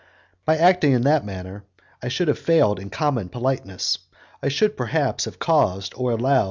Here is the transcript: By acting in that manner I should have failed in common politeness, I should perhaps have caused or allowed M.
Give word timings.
By 0.45 0.57
acting 0.57 0.93
in 0.93 1.03
that 1.03 1.23
manner 1.23 1.63
I 2.01 2.07
should 2.07 2.27
have 2.27 2.39
failed 2.39 2.79
in 2.79 2.89
common 2.89 3.29
politeness, 3.29 3.99
I 4.41 4.47
should 4.47 4.75
perhaps 4.75 5.25
have 5.25 5.37
caused 5.37 5.93
or 5.95 6.09
allowed 6.09 6.37
M. 6.37 6.39